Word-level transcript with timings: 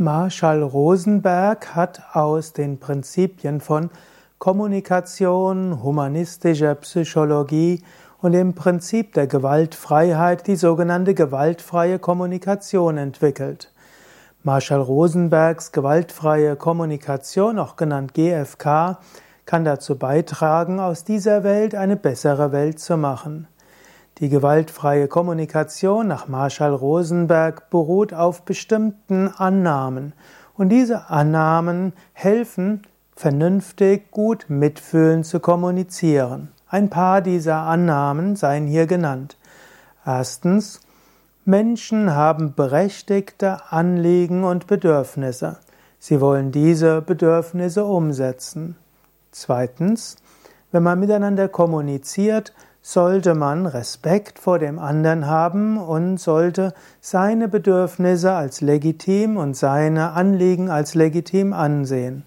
Marshall 0.00 0.62
Rosenberg 0.62 1.74
hat 1.74 2.00
aus 2.12 2.52
den 2.52 2.78
Prinzipien 2.78 3.60
von 3.60 3.90
Kommunikation, 4.38 5.82
humanistischer 5.82 6.76
Psychologie 6.76 7.82
und 8.22 8.30
dem 8.30 8.54
Prinzip 8.54 9.12
der 9.14 9.26
Gewaltfreiheit 9.26 10.46
die 10.46 10.54
sogenannte 10.54 11.14
gewaltfreie 11.14 11.98
Kommunikation 11.98 12.96
entwickelt. 12.96 13.72
Marshall 14.44 14.82
Rosenbergs 14.82 15.72
gewaltfreie 15.72 16.54
Kommunikation, 16.54 17.58
auch 17.58 17.74
genannt 17.74 18.14
GFK, 18.14 19.00
kann 19.46 19.64
dazu 19.64 19.98
beitragen, 19.98 20.78
aus 20.78 21.02
dieser 21.02 21.42
Welt 21.42 21.74
eine 21.74 21.96
bessere 21.96 22.52
Welt 22.52 22.78
zu 22.78 22.96
machen. 22.96 23.48
Die 24.20 24.28
gewaltfreie 24.28 25.06
Kommunikation 25.06 26.08
nach 26.08 26.26
Marshall 26.26 26.74
Rosenberg 26.74 27.70
beruht 27.70 28.12
auf 28.12 28.42
bestimmten 28.42 29.28
Annahmen. 29.28 30.12
Und 30.56 30.70
diese 30.70 31.08
Annahmen 31.08 31.92
helfen, 32.14 32.82
vernünftig, 33.14 34.10
gut 34.10 34.46
mitfühlen 34.48 35.22
zu 35.22 35.38
kommunizieren. 35.38 36.48
Ein 36.68 36.90
paar 36.90 37.20
dieser 37.20 37.58
Annahmen 37.58 38.34
seien 38.34 38.66
hier 38.66 38.86
genannt. 38.86 39.36
Erstens, 40.04 40.80
Menschen 41.44 42.14
haben 42.14 42.54
berechtigte 42.54 43.70
Anliegen 43.70 44.42
und 44.42 44.66
Bedürfnisse. 44.66 45.58
Sie 46.00 46.20
wollen 46.20 46.50
diese 46.50 47.02
Bedürfnisse 47.02 47.84
umsetzen. 47.84 48.76
Zweitens, 49.30 50.16
wenn 50.72 50.82
man 50.82 50.98
miteinander 50.98 51.48
kommuniziert, 51.48 52.52
sollte 52.82 53.34
man 53.34 53.66
Respekt 53.66 54.38
vor 54.38 54.58
dem 54.58 54.78
anderen 54.78 55.26
haben 55.26 55.78
und 55.78 56.18
sollte 56.18 56.72
seine 57.00 57.48
Bedürfnisse 57.48 58.32
als 58.32 58.60
legitim 58.60 59.36
und 59.36 59.56
seine 59.56 60.12
Anliegen 60.12 60.70
als 60.70 60.94
legitim 60.94 61.52
ansehen. 61.52 62.24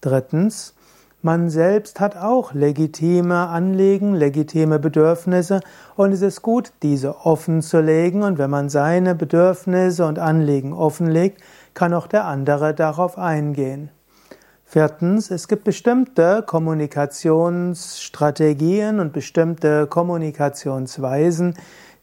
Drittens, 0.00 0.74
man 1.20 1.50
selbst 1.50 1.98
hat 1.98 2.16
auch 2.16 2.54
legitime 2.54 3.48
Anliegen, 3.48 4.14
legitime 4.14 4.78
Bedürfnisse 4.78 5.60
und 5.96 6.12
es 6.12 6.22
ist 6.22 6.42
gut, 6.42 6.72
diese 6.82 7.26
offen 7.26 7.60
zu 7.60 7.80
legen 7.80 8.22
und 8.22 8.38
wenn 8.38 8.50
man 8.50 8.68
seine 8.68 9.16
Bedürfnisse 9.16 10.06
und 10.06 10.20
Anliegen 10.20 10.72
offenlegt, 10.72 11.42
kann 11.74 11.92
auch 11.92 12.06
der 12.06 12.24
andere 12.24 12.72
darauf 12.72 13.18
eingehen. 13.18 13.90
Viertens, 14.70 15.30
es 15.30 15.48
gibt 15.48 15.64
bestimmte 15.64 16.44
Kommunikationsstrategien 16.46 19.00
und 19.00 19.14
bestimmte 19.14 19.86
Kommunikationsweisen, 19.86 21.54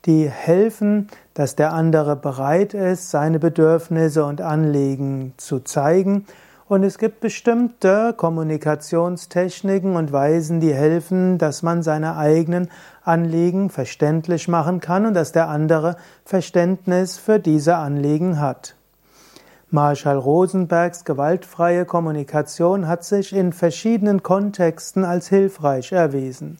die 0.05 0.27
helfen, 0.27 1.09
dass 1.35 1.55
der 1.55 1.73
andere 1.73 2.15
bereit 2.15 2.73
ist, 2.73 3.11
seine 3.11 3.37
Bedürfnisse 3.37 4.25
und 4.25 4.41
Anliegen 4.41 5.35
zu 5.37 5.59
zeigen. 5.59 6.25
Und 6.67 6.81
es 6.81 6.97
gibt 6.97 7.19
bestimmte 7.19 8.15
Kommunikationstechniken 8.17 9.95
und 9.95 10.11
Weisen, 10.11 10.59
die 10.59 10.73
helfen, 10.73 11.37
dass 11.37 11.61
man 11.61 11.83
seine 11.83 12.17
eigenen 12.17 12.71
Anliegen 13.03 13.69
verständlich 13.69 14.47
machen 14.47 14.79
kann 14.79 15.05
und 15.05 15.13
dass 15.13 15.31
der 15.31 15.49
andere 15.49 15.97
Verständnis 16.25 17.19
für 17.19 17.37
diese 17.37 17.75
Anliegen 17.75 18.39
hat. 18.39 18.73
Marshall 19.75 20.17
Rosenbergs 20.17 21.03
gewaltfreie 21.03 21.83
Kommunikation 21.83 22.87
hat 22.87 23.03
sich 23.03 23.35
in 23.35 23.51
verschiedenen 23.51 24.23
Kontexten 24.23 25.03
als 25.03 25.27
hilfreich 25.27 25.91
erwiesen. 25.91 26.59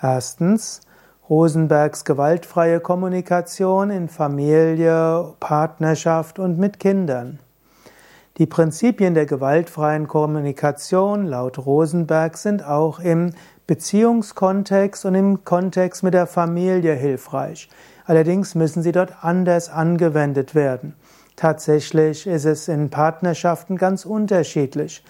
Erstens 0.00 0.82
Rosenbergs 1.28 2.04
gewaltfreie 2.04 2.78
Kommunikation 2.78 3.90
in 3.90 4.08
Familie, 4.08 5.34
Partnerschaft 5.40 6.38
und 6.38 6.60
mit 6.60 6.78
Kindern. 6.78 7.40
Die 8.38 8.46
Prinzipien 8.46 9.14
der 9.14 9.26
gewaltfreien 9.26 10.06
Kommunikation 10.06 11.26
laut 11.26 11.58
Rosenberg 11.58 12.36
sind 12.36 12.64
auch 12.64 13.00
im 13.00 13.32
Beziehungskontext 13.66 15.04
und 15.06 15.16
im 15.16 15.42
Kontext 15.42 16.04
mit 16.04 16.14
der 16.14 16.28
Familie 16.28 16.94
hilfreich. 16.94 17.68
Allerdings 18.04 18.54
müssen 18.54 18.84
sie 18.84 18.92
dort 18.92 19.24
anders 19.24 19.70
angewendet 19.70 20.54
werden. 20.54 20.94
Tatsächlich 21.36 22.26
ist 22.26 22.44
es 22.44 22.68
in 22.68 22.90
Partnerschaften 22.90 23.76
ganz 23.76 24.04
unterschiedlich. 24.04 25.02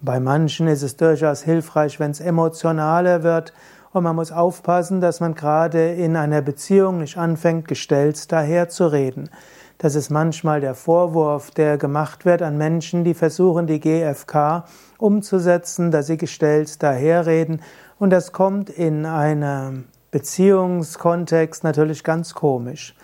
Bei 0.00 0.20
manchen 0.20 0.68
ist 0.68 0.82
es 0.82 0.96
durchaus 0.96 1.42
hilfreich, 1.42 1.98
wenn 1.98 2.10
es 2.10 2.20
emotionaler 2.20 3.22
wird 3.22 3.52
und 3.92 4.04
man 4.04 4.16
muss 4.16 4.32
aufpassen, 4.32 5.00
dass 5.00 5.20
man 5.20 5.34
gerade 5.34 5.92
in 5.92 6.16
einer 6.16 6.42
Beziehung 6.42 6.98
nicht 6.98 7.16
anfängt, 7.16 7.66
gestellt 7.68 8.30
daherzureden. 8.30 9.30
Das 9.78 9.94
ist 9.94 10.10
manchmal 10.10 10.60
der 10.60 10.74
Vorwurf, 10.74 11.52
der 11.52 11.78
gemacht 11.78 12.24
wird 12.24 12.42
an 12.42 12.58
Menschen, 12.58 13.04
die 13.04 13.14
versuchen, 13.14 13.66
die 13.66 13.80
GFK 13.80 14.64
umzusetzen, 14.98 15.90
dass 15.90 16.08
sie 16.08 16.16
gestellt 16.16 16.82
daherreden. 16.82 17.62
Und 17.98 18.10
das 18.10 18.32
kommt 18.32 18.70
in 18.70 19.06
einem 19.06 19.84
Beziehungskontext 20.10 21.62
natürlich 21.64 22.02
ganz 22.02 22.34
komisch. 22.34 22.94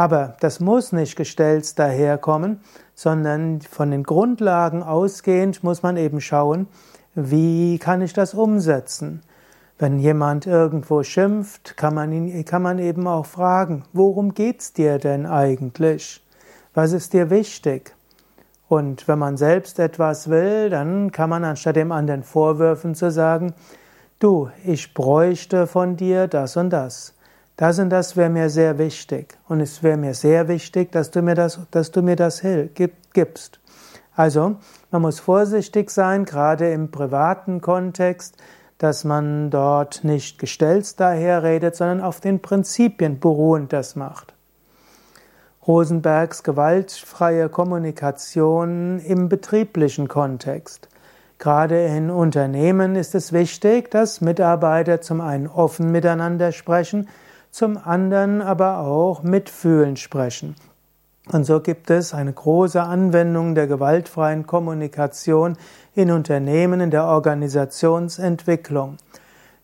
Aber 0.00 0.34
das 0.40 0.60
muss 0.60 0.92
nicht 0.92 1.14
gestellt 1.14 1.78
daherkommen, 1.78 2.60
sondern 2.94 3.60
von 3.60 3.90
den 3.90 4.02
Grundlagen 4.02 4.82
ausgehend 4.82 5.62
muss 5.62 5.82
man 5.82 5.98
eben 5.98 6.22
schauen, 6.22 6.68
wie 7.14 7.78
kann 7.78 8.00
ich 8.00 8.14
das 8.14 8.32
umsetzen. 8.32 9.20
Wenn 9.78 9.98
jemand 9.98 10.46
irgendwo 10.46 11.02
schimpft, 11.02 11.76
kann 11.76 11.94
man, 11.94 12.12
ihn, 12.12 12.46
kann 12.46 12.62
man 12.62 12.78
eben 12.78 13.06
auch 13.06 13.26
fragen, 13.26 13.84
worum 13.92 14.32
geht's 14.32 14.72
dir 14.72 14.98
denn 14.98 15.26
eigentlich? 15.26 16.26
Was 16.72 16.92
ist 16.92 17.12
dir 17.12 17.28
wichtig? 17.28 17.94
Und 18.68 19.06
wenn 19.06 19.18
man 19.18 19.36
selbst 19.36 19.78
etwas 19.78 20.30
will, 20.30 20.70
dann 20.70 21.12
kann 21.12 21.28
man 21.28 21.44
anstatt 21.44 21.76
dem 21.76 21.92
anderen 21.92 22.22
Vorwürfen 22.22 22.94
zu 22.94 23.10
sagen, 23.10 23.52
du, 24.18 24.48
ich 24.64 24.94
bräuchte 24.94 25.66
von 25.66 25.98
dir 25.98 26.26
das 26.26 26.56
und 26.56 26.70
das. 26.70 27.12
Das 27.60 27.78
und 27.78 27.90
das 27.90 28.16
wäre 28.16 28.30
mir 28.30 28.48
sehr 28.48 28.78
wichtig. 28.78 29.36
Und 29.46 29.60
es 29.60 29.82
wäre 29.82 29.98
mir 29.98 30.14
sehr 30.14 30.48
wichtig, 30.48 30.92
dass 30.92 31.10
du 31.10 31.20
mir 31.20 31.34
das, 31.34 31.60
dass 31.70 31.90
du 31.90 32.00
mir 32.00 32.16
das 32.16 32.42
gibst. 33.12 33.60
Also, 34.16 34.56
man 34.90 35.02
muss 35.02 35.20
vorsichtig 35.20 35.90
sein, 35.90 36.24
gerade 36.24 36.72
im 36.72 36.90
privaten 36.90 37.60
Kontext, 37.60 38.38
dass 38.78 39.04
man 39.04 39.50
dort 39.50 40.04
nicht 40.04 40.38
gestellt 40.38 40.98
daherredet, 40.98 41.76
sondern 41.76 42.00
auf 42.00 42.20
den 42.20 42.40
Prinzipien 42.40 43.20
beruhend 43.20 43.74
das 43.74 43.94
macht. 43.94 44.32
Rosenbergs 45.66 46.42
gewaltfreie 46.42 47.50
Kommunikation 47.50 49.00
im 49.00 49.28
betrieblichen 49.28 50.08
Kontext. 50.08 50.88
Gerade 51.38 51.84
in 51.84 52.10
Unternehmen 52.10 52.96
ist 52.96 53.14
es 53.14 53.34
wichtig, 53.34 53.90
dass 53.90 54.22
Mitarbeiter 54.22 55.02
zum 55.02 55.20
einen 55.20 55.46
offen 55.46 55.92
miteinander 55.92 56.52
sprechen, 56.52 57.06
zum 57.50 57.76
anderen 57.76 58.42
aber 58.42 58.78
auch 58.78 59.22
mitfühlen 59.22 59.96
sprechen. 59.96 60.54
Und 61.32 61.44
so 61.44 61.60
gibt 61.60 61.90
es 61.90 62.12
eine 62.12 62.32
große 62.32 62.82
Anwendung 62.82 63.54
der 63.54 63.66
gewaltfreien 63.66 64.46
Kommunikation 64.46 65.56
in 65.94 66.10
Unternehmen, 66.10 66.80
in 66.80 66.90
der 66.90 67.04
Organisationsentwicklung. 67.04 68.96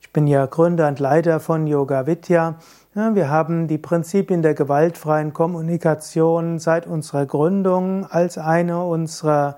Ich 0.01 0.13
bin 0.13 0.27
ja 0.27 0.47
Gründer 0.47 0.87
und 0.87 1.01
Leiter 1.01 1.41
von 1.41 1.67
Yoga 1.67 2.07
Vidya. 2.07 2.57
wir 2.95 3.31
haben 3.31 3.67
die 3.67 3.79
Prinzipien 3.79 4.43
der 4.43 4.55
gewaltfreien 4.55 5.33
Kommunikation 5.33 6.59
seit 6.59 6.87
unserer 6.87 7.27
Gründung 7.27 8.07
als 8.07 8.39
eine 8.39 8.85
unserer 8.85 9.57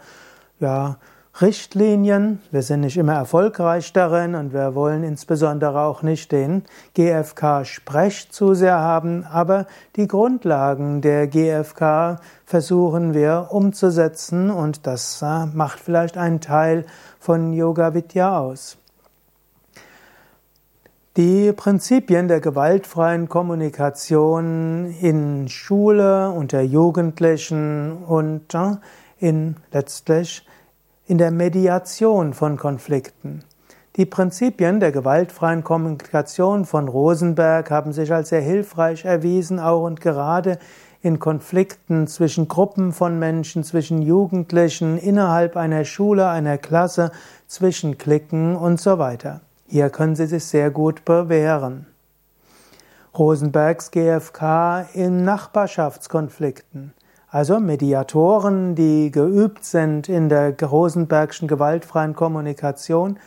ja, 0.60 0.96
Richtlinien. 1.41 2.41
Wir 2.50 2.62
sind 2.62 2.81
nicht 2.81 2.97
immer 2.97 3.15
erfolgreich 3.15 3.93
darin 3.93 4.34
und 4.34 4.53
wir 4.53 4.75
wollen 4.75 5.04
insbesondere 5.04 5.82
auch 5.82 6.03
nicht 6.03 6.32
den 6.32 6.65
GFK-Sprech 6.94 8.31
zu 8.31 8.54
sehr 8.54 8.81
haben, 8.81 9.25
aber 9.25 9.66
die 9.94 10.09
Grundlagen 10.09 11.00
der 11.00 11.28
GFK 11.28 12.20
versuchen 12.44 13.14
wir 13.14 13.49
umzusetzen 13.50 14.50
und 14.50 14.87
das 14.88 15.23
äh, 15.23 15.46
macht 15.46 15.79
vielleicht 15.79 16.17
einen 16.17 16.40
Teil 16.40 16.85
von 17.20 17.52
Yoga 17.52 17.94
Vidya 17.94 18.37
aus. 18.37 18.76
Die 21.17 21.52
Prinzipien 21.52 22.26
der 22.26 22.41
gewaltfreien 22.41 23.29
Kommunikation 23.29 24.93
in 25.00 25.49
Schule, 25.49 26.31
unter 26.31 26.62
Jugendlichen 26.62 27.93
und 27.93 28.55
äh, 28.55 28.76
in 29.20 29.56
letztlich 29.70 30.44
in 31.08 31.16
der 31.16 31.31
Mediation 31.31 32.34
von 32.34 32.58
Konflikten. 32.58 33.43
Die 33.96 34.05
Prinzipien 34.05 34.78
der 34.78 34.93
gewaltfreien 34.93 35.64
Kommunikation 35.64 36.66
von 36.66 36.87
Rosenberg 36.87 37.70
haben 37.70 37.94
sich 37.94 38.12
als 38.12 38.28
sehr 38.28 38.43
hilfreich 38.43 39.06
erwiesen, 39.06 39.58
auch 39.58 39.84
und 39.84 40.02
gerade 40.02 40.58
in 41.00 41.19
Konflikten 41.19 42.06
zwischen 42.08 42.46
Gruppen 42.46 42.93
von 42.93 43.19
Menschen, 43.19 43.64
zwischen 43.64 44.02
Jugendlichen, 44.02 44.99
innerhalb 44.99 45.56
einer 45.56 45.87
Schule, 45.87 46.28
einer 46.28 46.58
Klasse, 46.58 47.10
zwischen 47.46 47.96
Klicken 47.96 48.55
und 48.55 48.78
so 48.78 48.99
weiter. 48.99 49.40
Hier 49.66 49.88
können 49.88 50.14
sie 50.14 50.26
sich 50.26 50.44
sehr 50.44 50.70
gut 50.70 51.06
bewähren. 51.06 51.87
Rosenbergs 53.16 53.90
GFK 53.90 54.87
in 54.93 55.25
Nachbarschaftskonflikten. 55.25 56.93
Also 57.30 57.60
Mediatoren, 57.60 58.75
die 58.75 59.10
geübt 59.10 59.62
sind 59.62 60.08
in 60.08 60.30
der 60.30 60.58
Rosenbergschen 60.58 61.46
gewaltfreien 61.46 62.14
Kommunikation, 62.14 63.19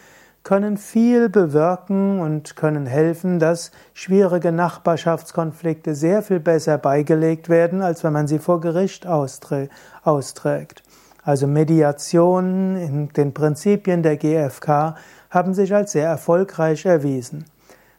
können 0.44 0.78
viel 0.78 1.30
bewirken 1.30 2.20
und 2.20 2.56
können 2.56 2.88
helfen, 2.88 3.38
dass 3.38 3.70
schwierige 3.94 4.52
Nachbarschaftskonflikte 4.52 5.94
sehr 5.94 6.24
viel 6.24 6.40
besser 6.40 6.80
beigelegt 6.80 7.48
werden, 7.48 7.84
als 7.84 8.04
wenn 8.04 8.14
man 8.14 8.26
sie 8.26 8.40
vor 8.40 8.60
Gericht 8.60 9.06
austrägt. 9.06 10.82
Also 11.24 11.46
Mediation 11.46 12.78
in 12.78 13.10
den 13.10 13.36
Prinzipien 13.36 14.02
der 14.02 14.18
GfK 14.18 14.96
haben 15.30 15.54
sich 15.54 15.76
als 15.76 15.92
sehr 15.92 16.08
erfolgreich 16.08 16.88
erwiesen. 16.88 17.46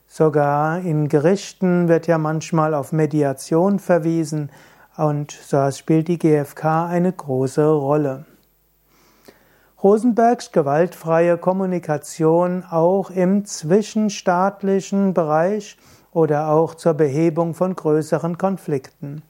Sogar 0.09 0.81
in 0.81 1.09
Gerichten 1.09 1.87
wird 1.87 2.09
ja 2.09 2.19
manchmal 2.19 2.75
auf 2.75 2.91
Mediation 2.91 3.79
verwiesen 3.79 4.51
und 4.97 5.31
so 5.33 5.71
spielt 5.71 6.09
die 6.09 6.19
GfK 6.19 6.87
eine 6.87 7.13
große 7.13 7.67
Rolle. 7.67 8.25
Rosenbergs 9.83 10.53
gewaltfreie 10.53 11.37
Kommunikation 11.39 12.65
auch 12.71 13.11
im 13.11 13.45
zwischenstaatlichen 13.45 15.13
Bereich 15.13 15.77
oder 16.13 16.51
auch 16.51 16.75
zur 16.77 16.95
Behebung 16.95 17.55
von 17.55 17.75
größeren 17.75 18.39
Konflikten. 18.39 19.23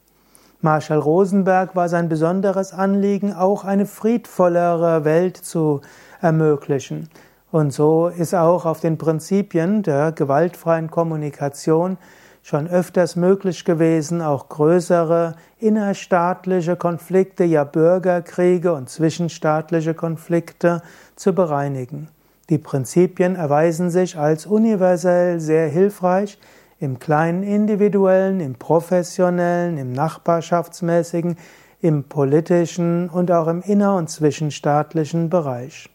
Marshall 0.61 0.99
Rosenberg 0.99 1.75
war 1.75 1.89
sein 1.89 2.07
besonderes 2.07 2.71
Anliegen, 2.71 3.33
auch 3.33 3.63
eine 3.63 3.85
friedvollere 3.85 5.03
Welt 5.03 5.37
zu 5.37 5.81
ermöglichen. 6.21 7.09
Und 7.51 7.71
so 7.73 8.07
ist 8.07 8.33
auch 8.33 8.65
auf 8.65 8.79
den 8.79 8.97
Prinzipien 8.97 9.83
der 9.83 10.11
gewaltfreien 10.11 10.89
Kommunikation 10.89 11.97
schon 12.43 12.67
öfters 12.67 13.15
möglich 13.15 13.63
gewesen, 13.63 14.21
auch 14.21 14.49
größere 14.49 15.35
innerstaatliche 15.59 16.75
Konflikte, 16.75 17.45
ja 17.45 17.63
Bürgerkriege 17.63 18.73
und 18.73 18.89
zwischenstaatliche 18.89 19.93
Konflikte 19.93 20.81
zu 21.15 21.33
bereinigen. 21.33 22.09
Die 22.49 22.57
Prinzipien 22.57 23.37
erweisen 23.37 23.89
sich 23.89 24.17
als 24.17 24.45
universell 24.45 25.39
sehr 25.39 25.69
hilfreich 25.69 26.37
im 26.79 26.99
kleinen 26.99 27.43
individuellen, 27.43 28.41
im 28.41 28.55
professionellen, 28.55 29.77
im 29.77 29.93
nachbarschaftsmäßigen, 29.93 31.37
im 31.79 32.03
politischen 32.03 33.09
und 33.09 33.31
auch 33.31 33.47
im 33.47 33.61
inner- 33.61 33.95
und 33.95 34.09
zwischenstaatlichen 34.09 35.29
Bereich. 35.29 35.92